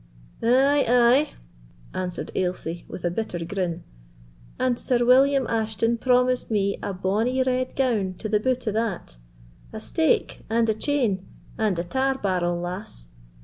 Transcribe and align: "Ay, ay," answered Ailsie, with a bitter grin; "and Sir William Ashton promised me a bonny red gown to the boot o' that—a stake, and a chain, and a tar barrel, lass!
"Ay, 0.41 0.83
ay," 0.87 1.29
answered 1.93 2.31
Ailsie, 2.33 2.85
with 2.87 3.05
a 3.05 3.11
bitter 3.11 3.45
grin; 3.45 3.83
"and 4.57 4.79
Sir 4.79 5.05
William 5.05 5.45
Ashton 5.45 5.99
promised 5.99 6.49
me 6.49 6.79
a 6.81 6.91
bonny 6.91 7.43
red 7.43 7.75
gown 7.75 8.15
to 8.15 8.27
the 8.27 8.39
boot 8.39 8.67
o' 8.67 8.71
that—a 8.71 9.79
stake, 9.79 10.43
and 10.49 10.67
a 10.69 10.73
chain, 10.73 11.23
and 11.55 11.77
a 11.77 11.83
tar 11.83 12.17
barrel, 12.17 12.57
lass! 12.59 13.09